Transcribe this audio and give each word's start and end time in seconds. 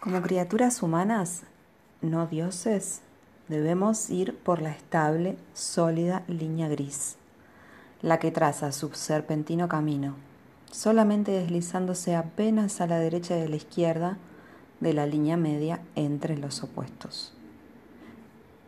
Como 0.00 0.22
criaturas 0.22 0.82
humanas, 0.82 1.42
no 2.00 2.26
dioses, 2.26 3.02
debemos 3.48 4.08
ir 4.08 4.34
por 4.34 4.62
la 4.62 4.70
estable, 4.70 5.36
sólida 5.52 6.22
línea 6.26 6.68
gris, 6.68 7.16
la 8.00 8.18
que 8.18 8.30
traza 8.30 8.72
su 8.72 8.94
serpentino 8.94 9.68
camino, 9.68 10.14
solamente 10.70 11.32
deslizándose 11.32 12.16
apenas 12.16 12.80
a 12.80 12.86
la 12.86 12.98
derecha 12.98 13.36
y 13.36 13.42
a 13.42 13.48
la 13.48 13.56
izquierda 13.56 14.16
de 14.80 14.94
la 14.94 15.04
línea 15.04 15.36
media 15.36 15.82
entre 15.96 16.38
los 16.38 16.62
opuestos. 16.62 17.34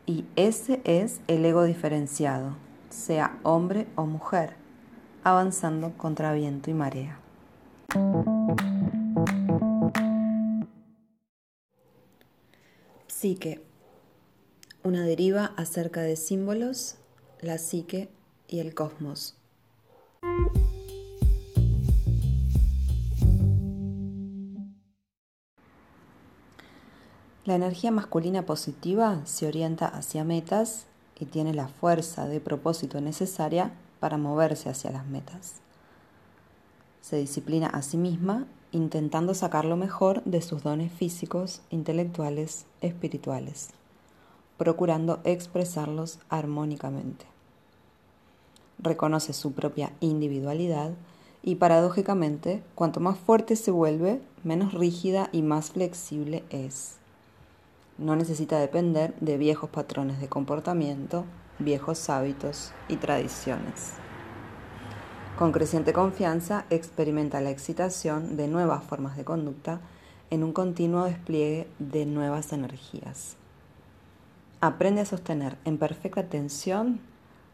Y 0.04 0.26
ese 0.36 0.82
es 0.84 1.22
el 1.28 1.46
ego 1.46 1.64
diferenciado, 1.64 2.56
sea 2.90 3.38
hombre 3.42 3.86
o 3.94 4.04
mujer, 4.04 4.56
avanzando 5.24 5.92
contra 5.96 6.34
viento 6.34 6.70
y 6.70 6.74
marea. 6.74 7.18
Psique. 13.22 13.64
Una 14.82 15.04
deriva 15.04 15.52
acerca 15.56 16.00
de 16.00 16.16
símbolos, 16.16 16.96
la 17.40 17.56
psique 17.58 18.10
y 18.48 18.58
el 18.58 18.74
cosmos. 18.74 19.36
La 27.44 27.54
energía 27.54 27.92
masculina 27.92 28.44
positiva 28.44 29.20
se 29.24 29.46
orienta 29.46 29.86
hacia 29.86 30.24
metas 30.24 30.86
y 31.16 31.26
tiene 31.26 31.54
la 31.54 31.68
fuerza 31.68 32.26
de 32.26 32.40
propósito 32.40 33.00
necesaria 33.00 33.70
para 34.00 34.18
moverse 34.18 34.68
hacia 34.68 34.90
las 34.90 35.06
metas. 35.06 35.60
Se 37.00 37.18
disciplina 37.18 37.68
a 37.68 37.82
sí 37.82 37.98
misma 37.98 38.48
intentando 38.72 39.34
sacar 39.34 39.64
lo 39.64 39.76
mejor 39.76 40.24
de 40.24 40.42
sus 40.42 40.62
dones 40.62 40.92
físicos, 40.92 41.62
intelectuales, 41.70 42.66
espirituales, 42.80 43.68
procurando 44.56 45.20
expresarlos 45.24 46.18
armónicamente. 46.28 47.26
Reconoce 48.78 49.32
su 49.32 49.52
propia 49.52 49.92
individualidad 50.00 50.92
y 51.42 51.56
paradójicamente, 51.56 52.62
cuanto 52.74 53.00
más 53.00 53.18
fuerte 53.18 53.56
se 53.56 53.70
vuelve, 53.70 54.20
menos 54.42 54.74
rígida 54.74 55.28
y 55.32 55.42
más 55.42 55.70
flexible 55.70 56.44
es. 56.50 56.96
No 57.98 58.16
necesita 58.16 58.58
depender 58.58 59.14
de 59.20 59.36
viejos 59.38 59.70
patrones 59.70 60.20
de 60.20 60.28
comportamiento, 60.28 61.24
viejos 61.58 62.08
hábitos 62.08 62.72
y 62.88 62.96
tradiciones. 62.96 63.92
Con 65.42 65.50
creciente 65.50 65.92
confianza 65.92 66.66
experimenta 66.70 67.40
la 67.40 67.50
excitación 67.50 68.36
de 68.36 68.46
nuevas 68.46 68.84
formas 68.84 69.16
de 69.16 69.24
conducta 69.24 69.80
en 70.30 70.44
un 70.44 70.52
continuo 70.52 71.02
despliegue 71.02 71.66
de 71.80 72.06
nuevas 72.06 72.52
energías. 72.52 73.34
Aprende 74.60 75.00
a 75.00 75.04
sostener 75.04 75.56
en 75.64 75.78
perfecta 75.78 76.22
tensión 76.28 77.00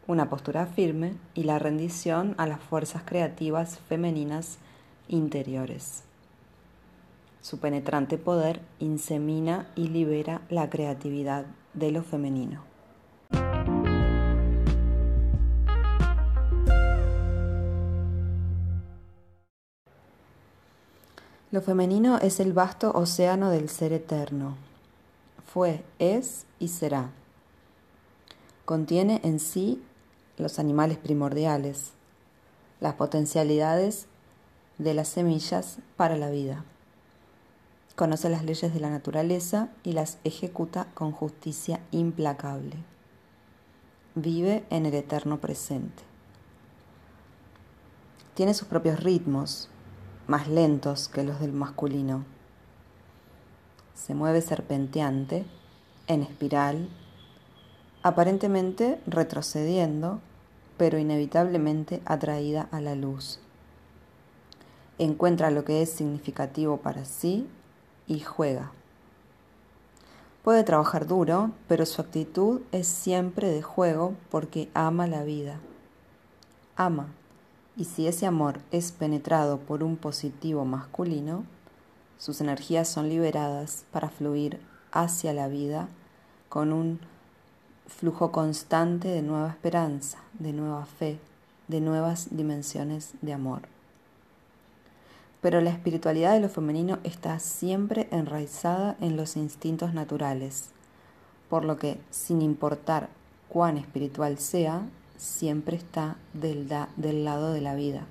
una 0.05 0.29
postura 0.29 0.67
firme 0.67 1.15
y 1.33 1.45
la 1.45 1.57
rendición 1.57 2.35
a 2.37 2.45
las 2.45 2.59
fuerzas 2.59 3.01
creativas 3.03 3.79
femeninas 3.79 4.59
interiores. 5.07 6.03
Su 7.41 7.59
penetrante 7.59 8.19
poder 8.19 8.61
insemina 8.77 9.65
y 9.75 9.87
libera 9.87 10.41
la 10.51 10.69
creatividad 10.69 11.47
de 11.73 11.91
lo 11.91 12.03
femenino. 12.03 12.68
Lo 21.51 21.61
femenino 21.61 22.19
es 22.19 22.39
el 22.39 22.53
vasto 22.53 22.91
océano 22.91 23.49
del 23.49 23.69
ser 23.69 23.91
eterno. 23.91 24.55
Fue, 25.51 25.83
es 25.97 26.45
y 26.59 26.67
será. 26.67 27.09
Contiene 28.65 29.19
en 29.23 29.39
sí 29.39 29.81
los 30.37 30.59
animales 30.59 30.99
primordiales, 30.99 31.93
las 32.79 32.93
potencialidades 32.93 34.05
de 34.77 34.93
las 34.93 35.07
semillas 35.07 35.79
para 35.97 36.17
la 36.17 36.29
vida. 36.29 36.65
Conoce 37.95 38.29
las 38.29 38.45
leyes 38.45 38.71
de 38.71 38.79
la 38.79 38.91
naturaleza 38.91 39.69
y 39.83 39.93
las 39.93 40.19
ejecuta 40.23 40.85
con 40.93 41.11
justicia 41.11 41.79
implacable. 41.89 42.75
Vive 44.13 44.65
en 44.69 44.85
el 44.85 44.93
eterno 44.93 45.41
presente. 45.41 46.03
Tiene 48.35 48.53
sus 48.53 48.67
propios 48.67 48.99
ritmos, 48.99 49.67
más 50.29 50.47
lentos 50.47 51.09
que 51.09 51.23
los 51.23 51.39
del 51.39 51.51
masculino. 51.51 52.23
Se 53.95 54.13
mueve 54.13 54.41
serpenteante, 54.41 55.43
en 56.05 56.21
espiral, 56.21 56.87
aparentemente 58.03 59.01
retrocediendo, 59.07 60.19
pero 60.77 60.99
inevitablemente 60.99 62.01
atraída 62.05 62.69
a 62.71 62.79
la 62.79 62.93
luz. 62.93 63.39
Encuentra 64.99 65.49
lo 65.49 65.65
que 65.65 65.81
es 65.81 65.89
significativo 65.89 66.77
para 66.77 67.05
sí 67.05 67.47
y 68.05 68.19
juega. 68.19 68.71
Puede 70.43 70.63
trabajar 70.63 71.07
duro, 71.07 71.51
pero 71.67 71.87
su 71.87 72.01
actitud 72.01 72.61
es 72.71 72.87
siempre 72.87 73.49
de 73.49 73.63
juego 73.63 74.13
porque 74.29 74.69
ama 74.75 75.07
la 75.07 75.23
vida. 75.23 75.59
Ama 76.75 77.07
y 77.79 77.85
si 77.85 78.07
ese 78.07 78.25
amor 78.25 78.59
es 78.71 78.91
penetrado 78.91 79.57
por 79.57 79.83
un 79.85 79.95
positivo 79.95 80.65
masculino, 80.65 81.45
sus 82.17 82.41
energías 82.41 82.89
son 82.89 83.07
liberadas 83.07 83.85
para 83.93 84.09
fluir 84.09 84.59
hacia 84.91 85.31
la 85.31 85.47
vida 85.47 85.87
con 86.49 86.73
un 86.73 86.99
flujo 87.87 88.33
constante 88.33 89.07
de 89.07 89.21
nueva 89.21 89.47
esperanza, 89.47 90.17
de 90.39 90.51
nueva 90.51 90.85
fe, 90.85 91.19
de 91.69 91.79
nuevas 91.79 92.27
dimensiones 92.31 93.13
de 93.21 93.31
amor. 93.31 93.61
Pero 95.41 95.61
la 95.61 95.69
espiritualidad 95.69 96.33
de 96.33 96.41
lo 96.41 96.49
femenino 96.49 96.99
está 97.05 97.39
siempre 97.39 98.09
enraizada 98.11 98.97
en 98.99 99.15
los 99.15 99.37
instintos 99.37 99.93
naturales, 99.93 100.71
por 101.49 101.63
lo 101.63 101.77
que, 101.77 101.97
sin 102.09 102.41
importar 102.41 103.07
cuán 103.47 103.77
espiritual 103.77 104.37
sea, 104.37 104.81
siempre 105.19 105.75
está 105.75 106.15
del, 106.33 106.69
lado 107.25 107.51
de 107.51 107.61
la 107.61 107.75
vida. 107.75 108.05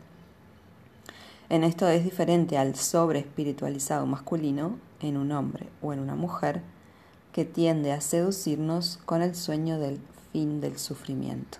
En 1.48 1.64
esto 1.64 1.88
es 1.88 2.04
diferente 2.04 2.58
al 2.58 2.76
sobre 2.76 3.20
espiritualizado 3.20 4.04
masculino 4.06 4.78
en 5.00 5.16
un 5.16 5.32
hombre 5.32 5.66
o 5.80 5.94
en 5.94 6.00
una 6.00 6.14
mujer 6.14 6.60
que 7.32 7.46
tiende 7.46 7.92
a 7.92 8.02
seducirnos 8.02 8.98
con 9.06 9.22
el 9.22 9.34
sueño 9.34 9.78
del 9.78 9.98
fin 10.32 10.60
del 10.60 10.78
sufrimiento. 10.78 11.58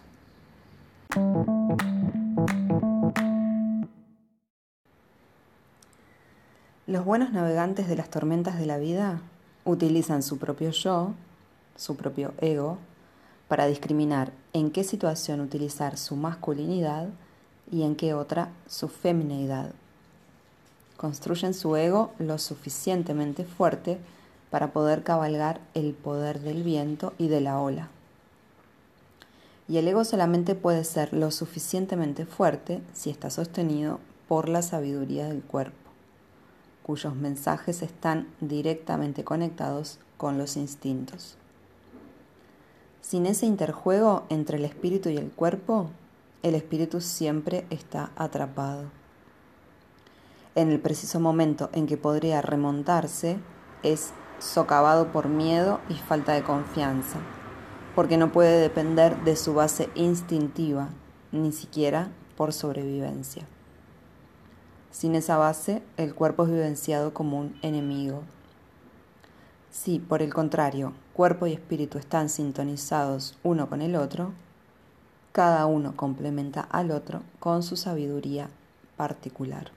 Los 6.86 7.04
buenos 7.04 7.32
navegantes 7.32 7.88
de 7.88 7.96
las 7.96 8.10
tormentas 8.10 8.58
de 8.58 8.66
la 8.66 8.76
vida 8.76 9.20
utilizan 9.64 10.22
su 10.22 10.38
propio 10.38 10.70
yo, 10.70 11.14
su 11.76 11.96
propio 11.96 12.34
ego, 12.38 12.78
para 13.48 13.66
discriminar 13.66 14.30
en 14.52 14.70
qué 14.70 14.84
situación 14.84 15.40
utilizar 15.40 15.96
su 15.96 16.16
masculinidad 16.16 17.08
y 17.70 17.82
en 17.82 17.96
qué 17.96 18.14
otra 18.14 18.50
su 18.68 18.88
feminidad. 18.88 19.72
Construyen 20.96 21.54
su 21.54 21.74
ego 21.76 22.12
lo 22.18 22.38
suficientemente 22.38 23.44
fuerte 23.44 23.98
para 24.50 24.72
poder 24.72 25.02
cabalgar 25.02 25.60
el 25.74 25.94
poder 25.94 26.40
del 26.40 26.62
viento 26.62 27.14
y 27.18 27.28
de 27.28 27.40
la 27.40 27.58
ola. 27.60 27.88
Y 29.68 29.76
el 29.76 29.86
ego 29.86 30.04
solamente 30.04 30.54
puede 30.54 30.84
ser 30.84 31.12
lo 31.12 31.30
suficientemente 31.30 32.24
fuerte 32.24 32.80
si 32.94 33.10
está 33.10 33.30
sostenido 33.30 34.00
por 34.26 34.48
la 34.48 34.62
sabiduría 34.62 35.28
del 35.28 35.42
cuerpo, 35.42 35.90
cuyos 36.82 37.14
mensajes 37.14 37.82
están 37.82 38.28
directamente 38.40 39.24
conectados 39.24 39.98
con 40.16 40.38
los 40.38 40.56
instintos. 40.56 41.36
Sin 43.00 43.26
ese 43.26 43.46
interjuego 43.46 44.24
entre 44.28 44.58
el 44.58 44.64
espíritu 44.64 45.08
y 45.08 45.16
el 45.16 45.30
cuerpo, 45.30 45.90
el 46.42 46.54
espíritu 46.54 47.00
siempre 47.00 47.66
está 47.70 48.10
atrapado. 48.16 48.84
En 50.54 50.70
el 50.70 50.80
preciso 50.80 51.20
momento 51.20 51.70
en 51.72 51.86
que 51.86 51.96
podría 51.96 52.42
remontarse, 52.42 53.38
es 53.82 54.12
socavado 54.38 55.12
por 55.12 55.28
miedo 55.28 55.80
y 55.88 55.94
falta 55.94 56.32
de 56.32 56.42
confianza, 56.42 57.18
porque 57.94 58.16
no 58.16 58.32
puede 58.32 58.60
depender 58.60 59.16
de 59.24 59.36
su 59.36 59.54
base 59.54 59.88
instintiva, 59.94 60.88
ni 61.32 61.52
siquiera 61.52 62.10
por 62.36 62.52
sobrevivencia. 62.52 63.46
Sin 64.90 65.14
esa 65.14 65.36
base, 65.36 65.82
el 65.96 66.14
cuerpo 66.14 66.44
es 66.44 66.50
vivenciado 66.50 67.14
como 67.14 67.38
un 67.38 67.58
enemigo. 67.62 68.22
Si, 69.80 70.00
por 70.00 70.22
el 70.22 70.34
contrario, 70.34 70.92
cuerpo 71.12 71.46
y 71.46 71.52
espíritu 71.52 71.98
están 71.98 72.30
sintonizados 72.30 73.38
uno 73.44 73.68
con 73.68 73.80
el 73.80 73.94
otro, 73.94 74.32
cada 75.30 75.66
uno 75.66 75.94
complementa 75.94 76.62
al 76.62 76.90
otro 76.90 77.22
con 77.38 77.62
su 77.62 77.76
sabiduría 77.76 78.50
particular. 78.96 79.70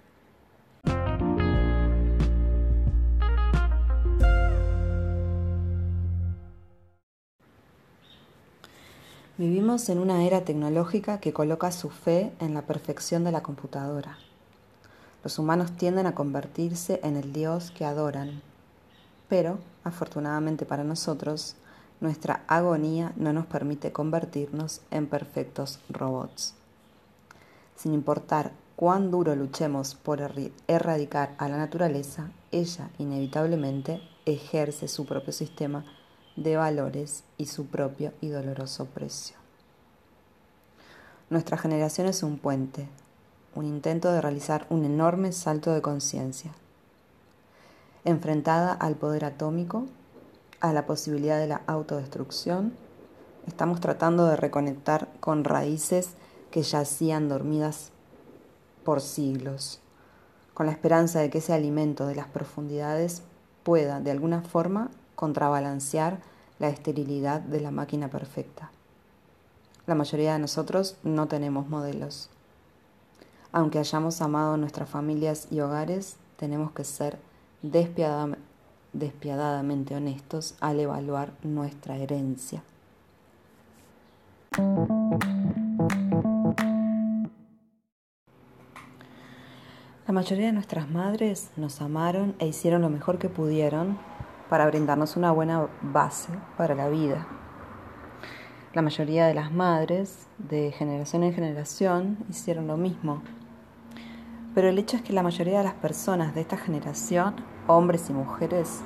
Vivimos 9.37 9.87
en 9.89 9.99
una 9.99 10.25
era 10.25 10.41
tecnológica 10.41 11.19
que 11.19 11.31
coloca 11.31 11.71
su 11.71 11.91
fe 11.91 12.33
en 12.39 12.55
la 12.55 12.63
perfección 12.63 13.23
de 13.23 13.31
la 13.31 13.43
computadora. 13.43 14.17
Los 15.23 15.37
humanos 15.37 15.73
tienden 15.73 16.07
a 16.07 16.15
convertirse 16.15 16.99
en 17.03 17.17
el 17.17 17.33
Dios 17.33 17.69
que 17.69 17.85
adoran, 17.85 18.41
pero, 19.31 19.59
afortunadamente 19.85 20.65
para 20.65 20.83
nosotros, 20.83 21.55
nuestra 22.01 22.43
agonía 22.49 23.13
no 23.15 23.31
nos 23.31 23.45
permite 23.45 23.93
convertirnos 23.93 24.81
en 24.91 25.07
perfectos 25.07 25.79
robots. 25.87 26.53
Sin 27.77 27.93
importar 27.93 28.51
cuán 28.75 29.09
duro 29.09 29.33
luchemos 29.37 29.95
por 29.95 30.19
erradicar 30.67 31.33
a 31.37 31.47
la 31.47 31.55
naturaleza, 31.55 32.29
ella 32.51 32.89
inevitablemente 32.97 34.01
ejerce 34.25 34.89
su 34.89 35.05
propio 35.05 35.31
sistema 35.31 35.85
de 36.35 36.57
valores 36.57 37.23
y 37.37 37.45
su 37.45 37.67
propio 37.67 38.11
y 38.19 38.27
doloroso 38.27 38.87
precio. 38.87 39.37
Nuestra 41.29 41.55
generación 41.55 42.07
es 42.07 42.21
un 42.21 42.37
puente, 42.37 42.89
un 43.55 43.63
intento 43.63 44.11
de 44.11 44.19
realizar 44.19 44.67
un 44.69 44.83
enorme 44.83 45.31
salto 45.31 45.71
de 45.71 45.81
conciencia, 45.81 46.51
enfrentada 48.05 48.73
al 48.73 48.95
poder 48.95 49.25
atómico, 49.25 49.85
a 50.59 50.73
la 50.73 50.85
posibilidad 50.85 51.39
de 51.39 51.47
la 51.47 51.61
autodestrucción, 51.67 52.73
estamos 53.47 53.79
tratando 53.79 54.25
de 54.25 54.35
reconectar 54.35 55.07
con 55.19 55.43
raíces 55.43 56.11
que 56.51 56.61
yacían 56.61 57.29
dormidas 57.29 57.91
por 58.83 59.01
siglos, 59.01 59.79
con 60.53 60.65
la 60.65 60.71
esperanza 60.71 61.19
de 61.19 61.29
que 61.29 61.39
ese 61.39 61.53
alimento 61.53 62.05
de 62.07 62.15
las 62.15 62.27
profundidades 62.27 63.23
pueda, 63.63 63.99
de 63.99 64.11
alguna 64.11 64.41
forma, 64.41 64.89
contrabalancear 65.15 66.19
la 66.59 66.69
esterilidad 66.69 67.41
de 67.41 67.61
la 67.61 67.71
máquina 67.71 68.09
perfecta. 68.09 68.71
La 69.87 69.95
mayoría 69.95 70.33
de 70.33 70.39
nosotros 70.39 70.97
no 71.03 71.27
tenemos 71.27 71.67
modelos. 71.67 72.29
Aunque 73.51 73.79
hayamos 73.79 74.21
amado 74.21 74.57
nuestras 74.57 74.89
familias 74.89 75.47
y 75.51 75.59
hogares, 75.59 76.17
tenemos 76.37 76.71
que 76.71 76.83
ser 76.83 77.17
despiadadamente 77.61 79.95
honestos 79.95 80.55
al 80.59 80.79
evaluar 80.79 81.33
nuestra 81.43 81.97
herencia. 81.97 82.63
La 90.07 90.13
mayoría 90.13 90.47
de 90.47 90.51
nuestras 90.51 90.89
madres 90.89 91.51
nos 91.55 91.81
amaron 91.81 92.35
e 92.39 92.47
hicieron 92.47 92.81
lo 92.81 92.89
mejor 92.89 93.17
que 93.17 93.29
pudieron 93.29 93.97
para 94.49 94.65
brindarnos 94.65 95.15
una 95.15 95.31
buena 95.31 95.69
base 95.81 96.33
para 96.57 96.75
la 96.75 96.89
vida. 96.89 97.25
La 98.73 98.81
mayoría 98.81 99.27
de 99.27 99.33
las 99.33 99.53
madres, 99.53 100.27
de 100.37 100.73
generación 100.73 101.23
en 101.23 101.33
generación, 101.33 102.17
hicieron 102.29 102.67
lo 102.67 102.75
mismo. 102.75 103.21
Pero 104.53 104.67
el 104.67 104.77
hecho 104.77 104.97
es 104.97 105.03
que 105.03 105.13
la 105.13 105.23
mayoría 105.23 105.59
de 105.59 105.63
las 105.63 105.73
personas 105.75 106.35
de 106.35 106.41
esta 106.41 106.57
generación, 106.57 107.35
hombres 107.67 108.09
y 108.09 108.13
mujeres, 108.13 108.81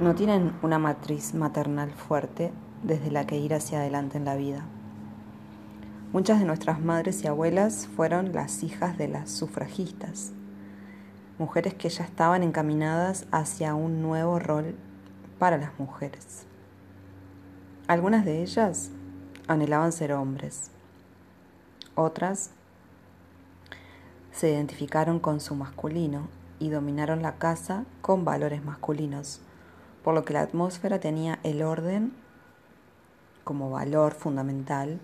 no 0.00 0.14
tienen 0.14 0.52
una 0.62 0.78
matriz 0.78 1.34
maternal 1.34 1.90
fuerte 1.90 2.52
desde 2.82 3.10
la 3.10 3.26
que 3.26 3.36
ir 3.36 3.54
hacia 3.54 3.78
adelante 3.78 4.18
en 4.18 4.24
la 4.24 4.36
vida. 4.36 4.64
Muchas 6.12 6.38
de 6.38 6.44
nuestras 6.44 6.80
madres 6.80 7.24
y 7.24 7.26
abuelas 7.26 7.88
fueron 7.96 8.32
las 8.32 8.62
hijas 8.62 8.96
de 8.96 9.08
las 9.08 9.30
sufragistas, 9.30 10.32
mujeres 11.38 11.74
que 11.74 11.88
ya 11.88 12.04
estaban 12.04 12.44
encaminadas 12.44 13.26
hacia 13.32 13.74
un 13.74 14.00
nuevo 14.00 14.38
rol 14.38 14.76
para 15.40 15.58
las 15.58 15.76
mujeres. 15.78 16.46
Algunas 17.88 18.24
de 18.24 18.42
ellas 18.42 18.90
anhelaban 19.48 19.90
ser 19.90 20.12
hombres, 20.12 20.70
otras 21.96 22.50
se 24.34 24.50
identificaron 24.50 25.20
con 25.20 25.40
su 25.40 25.54
masculino 25.54 26.28
y 26.58 26.70
dominaron 26.70 27.22
la 27.22 27.36
casa 27.36 27.84
con 28.02 28.24
valores 28.24 28.64
masculinos, 28.64 29.40
por 30.02 30.14
lo 30.14 30.24
que 30.24 30.34
la 30.34 30.42
atmósfera 30.42 30.98
tenía 30.98 31.38
el 31.44 31.62
orden 31.62 32.12
como 33.44 33.70
valor 33.70 34.14
fundamental, 34.14 35.00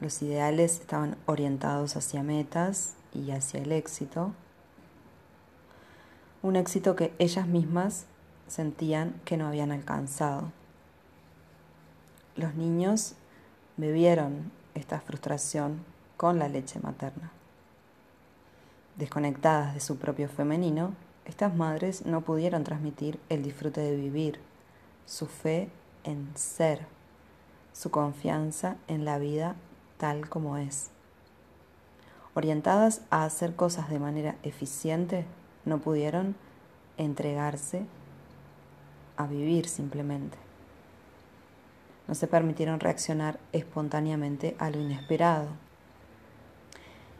los 0.00 0.22
ideales 0.22 0.80
estaban 0.80 1.16
orientados 1.26 1.96
hacia 1.96 2.22
metas 2.22 2.94
y 3.12 3.30
hacia 3.30 3.60
el 3.60 3.72
éxito, 3.72 4.32
un 6.42 6.56
éxito 6.56 6.96
que 6.96 7.12
ellas 7.18 7.46
mismas 7.46 8.06
sentían 8.46 9.20
que 9.24 9.36
no 9.36 9.46
habían 9.46 9.72
alcanzado. 9.72 10.52
Los 12.36 12.54
niños 12.54 13.14
bebieron 13.76 14.52
esta 14.74 15.00
frustración 15.00 15.84
con 16.16 16.38
la 16.38 16.48
leche 16.48 16.78
materna. 16.80 17.32
Desconectadas 18.98 19.74
de 19.74 19.80
su 19.80 19.96
propio 19.96 20.28
femenino, 20.28 20.92
estas 21.24 21.54
madres 21.54 22.04
no 22.04 22.22
pudieron 22.22 22.64
transmitir 22.64 23.20
el 23.28 23.44
disfrute 23.44 23.80
de 23.80 23.94
vivir, 23.94 24.40
su 25.06 25.26
fe 25.26 25.68
en 26.02 26.28
ser, 26.34 26.84
su 27.72 27.92
confianza 27.92 28.76
en 28.88 29.04
la 29.04 29.18
vida 29.18 29.54
tal 29.98 30.28
como 30.28 30.56
es. 30.56 30.90
Orientadas 32.34 33.02
a 33.10 33.24
hacer 33.24 33.54
cosas 33.54 33.88
de 33.88 34.00
manera 34.00 34.34
eficiente, 34.42 35.26
no 35.64 35.78
pudieron 35.78 36.34
entregarse 36.96 37.84
a 39.16 39.28
vivir 39.28 39.68
simplemente. 39.68 40.38
No 42.08 42.16
se 42.16 42.26
permitieron 42.26 42.80
reaccionar 42.80 43.38
espontáneamente 43.52 44.56
a 44.58 44.70
lo 44.70 44.80
inesperado. 44.80 45.67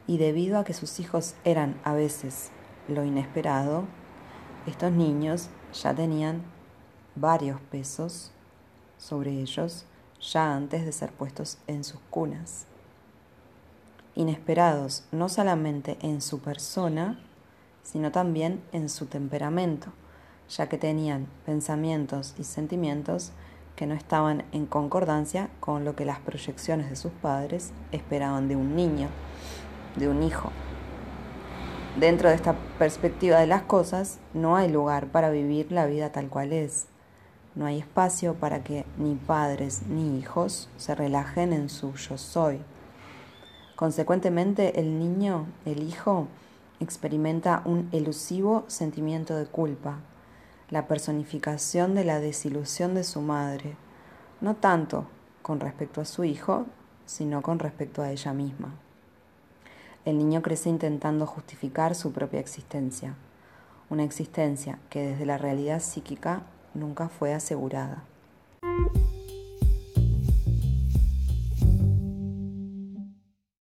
Y 0.09 0.17
debido 0.19 0.59
a 0.59 0.65
que 0.65 0.73
sus 0.73 0.99
hijos 0.99 1.35
eran 1.45 1.79
a 1.85 1.93
veces 1.93 2.51
lo 2.89 3.05
inesperado, 3.05 3.85
estos 4.67 4.91
niños 4.91 5.51
ya 5.73 5.95
tenían 5.95 6.43
varios 7.15 7.61
pesos 7.61 8.33
sobre 8.97 9.31
ellos 9.41 9.85
ya 10.21 10.55
antes 10.55 10.85
de 10.87 10.93
ser 10.93 11.13
puestos 11.13 11.59
en 11.67 11.85
sus 11.85 12.01
cunas. 12.11 12.65
Inesperados 14.15 15.05
no 15.13 15.29
solamente 15.29 15.99
en 16.01 16.23
su 16.23 16.41
persona, 16.41 17.21
sino 17.83 18.11
también 18.11 18.63
en 18.73 18.89
su 18.89 19.07
temperamento, 19.07 19.93
ya 20.49 20.71
que 20.71 20.79
tenían 20.79 21.29
pensamientos 21.45 22.35
y 22.39 22.45
sentimientos 22.45 23.33
que 23.77 23.87
no 23.87 23.95
estaban 23.95 24.45
en 24.53 24.67
concordancia 24.67 25.51
con 25.61 25.85
lo 25.85 25.95
que 25.95 26.05
las 26.05 26.19
proyecciones 26.19 26.91
de 26.91 26.97
sus 26.97 27.13
padres 27.13 27.73
esperaban 27.93 28.49
de 28.49 28.57
un 28.57 28.75
niño, 28.75 29.09
de 29.99 30.09
un 30.09 30.23
hijo. 30.23 30.51
Dentro 31.99 32.29
de 32.29 32.37
esta 32.37 32.55
perspectiva 32.79 33.41
de 33.41 33.47
las 33.47 33.63
cosas, 33.63 34.19
no 34.33 34.57
hay 34.57 34.71
lugar 34.71 35.09
para 35.09 35.31
vivir 35.31 35.73
la 35.73 35.87
vida 35.87 36.13
tal 36.13 36.29
cual 36.29 36.53
es. 36.53 36.87
No 37.57 37.67
hay 37.67 37.81
espacio 37.81 38.35
para 38.35 38.63
que 38.63 38.85
ni 38.99 39.17
padres 39.17 39.83
ni 39.89 40.17
hijos 40.19 40.69
se 40.77 40.95
relajen 40.95 41.53
en 41.53 41.69
su 41.69 41.95
yo 41.95 42.17
soy. 42.17 42.61
Consecuentemente, 43.75 44.79
el 44.79 44.99
niño, 45.01 45.47
el 45.65 45.83
hijo, 45.83 46.29
experimenta 46.79 47.63
un 47.65 47.89
elusivo 47.91 48.65
sentimiento 48.69 49.35
de 49.35 49.47
culpa, 49.47 49.99
la 50.71 50.87
personificación 50.87 51.95
de 51.95 52.05
la 52.05 52.21
desilusión 52.21 52.95
de 52.95 53.03
su 53.03 53.21
madre, 53.21 53.77
no 54.41 54.55
tanto 54.55 55.07
con 55.43 55.59
respecto 55.59 56.01
a 56.01 56.05
su 56.05 56.25
hijo, 56.25 56.67
sino 57.07 57.43
con 57.43 57.59
respecto 57.59 58.03
a 58.03 58.11
ella 58.11 58.33
misma. 58.33 58.75
El 60.05 60.19
niño 60.19 60.43
crece 60.43 60.69
intentando 60.69 61.27
justificar 61.27 61.95
su 61.95 62.13
propia 62.13 62.41
existencia, 62.41 63.15
una 63.91 64.05
existencia 64.05 64.79
que 64.91 65.09
desde 65.09 65.27
la 65.27 65.39
realidad 65.39 65.81
psíquica 65.81 66.43
nunca 66.75 67.09
fue 67.09 67.35
asegurada. 67.35 68.05